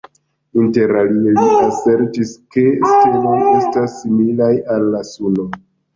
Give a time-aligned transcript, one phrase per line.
[0.61, 2.63] Interalie li asertis, ke
[2.93, 5.47] steloj estas similaj al la Suno.